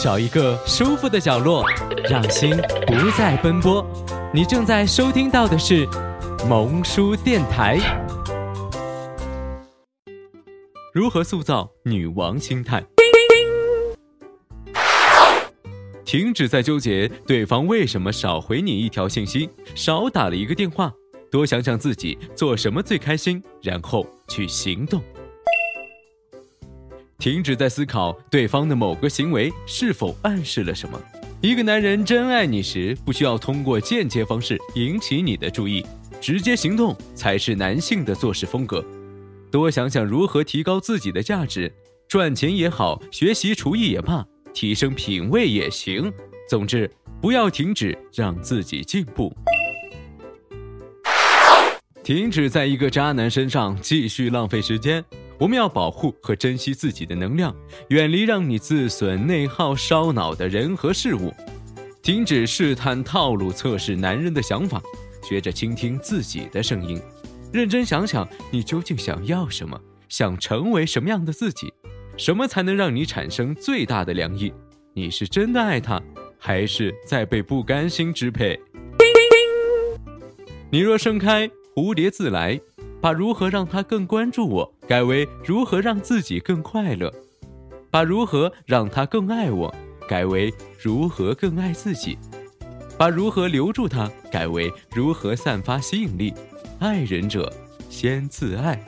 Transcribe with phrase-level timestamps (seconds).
[0.00, 1.64] 找一个舒服的角落，
[2.08, 2.56] 让心
[2.86, 3.84] 不再奔波。
[4.32, 5.88] 你正在收听到的是
[6.48, 7.80] 萌叔电台。
[10.94, 12.80] 如何塑造女王心态？
[16.04, 20.92] 停止在纠结对方为什么少回你一条信息，少打了一个电话，
[21.28, 25.02] 多想想自己做什么最开心，然后去行动。
[27.18, 31.00] 停止在思考对方的某个行为是否暗示了什么。
[31.40, 35.84] 一个男人真爱你时，不需要通过间接方式引起你的注意，
[36.20, 38.84] 直接行动才是男性的做事风格。
[39.50, 41.72] 多想想如何提高自己的价值，
[42.06, 44.24] 赚钱也好，学习厨艺也罢。
[44.54, 46.12] 提升品味也行，
[46.48, 46.88] 总之
[47.20, 49.32] 不要停止让自己进步。
[52.04, 55.04] 停止在一个渣男身上继续浪费时间。
[55.38, 57.54] 我们要保护和珍惜自己的能量，
[57.90, 61.32] 远离让你自损内耗、烧脑的人和事物。
[62.02, 64.82] 停止试探、套路、测试男人的想法，
[65.22, 67.00] 学着倾听自己的声音，
[67.52, 71.72] 认真想想你究竟想要什么，想成为什么样的自己。
[72.16, 74.52] 什么才能让你产生最大的凉意？
[74.92, 76.02] 你是真的爱他，
[76.36, 78.58] 还是在被不甘心支配？
[80.70, 82.60] 你若盛开，蝴蝶自来。
[83.00, 87.12] 把如何让他更关注我改为如何让自己更快乐，
[87.90, 89.72] 把如何让他更爱我
[90.08, 92.18] 改为如何更爱自己，
[92.96, 96.34] 把如何留住他改为如何散发吸引力。
[96.80, 97.52] 爱人者，
[97.88, 98.80] 先自爱。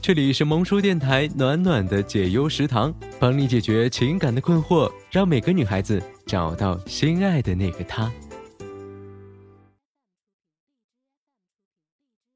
[0.00, 8.10] 这里是萌叔电台暖暖的解忧食堂，帮你解决情感的困惑，让每个女孩子找到心爱的那个他。